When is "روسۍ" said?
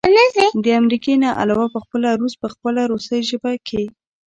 2.91-3.21